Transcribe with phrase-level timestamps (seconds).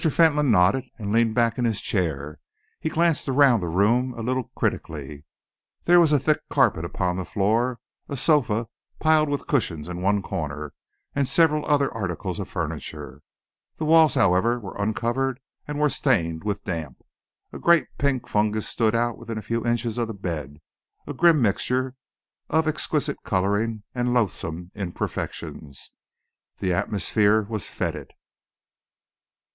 [0.09, 2.39] Fentolin nodded and leaned back in his chair.
[2.79, 5.25] He glanced around the room a little critically.
[5.83, 8.67] There was a thick carpet upon the floor, a sofa
[8.97, 10.73] piled with cushions in one corner,
[11.13, 13.21] and several other articles of furniture.
[13.77, 17.03] The walls, however, were uncovered and were stained with damp.
[17.53, 20.61] A great pink fungus stood out within a few inches of the bed,
[21.05, 21.93] a grim mixture
[22.49, 25.91] of exquisite colouring and loathsome imperfections.
[26.57, 28.09] The atmosphere was fetid.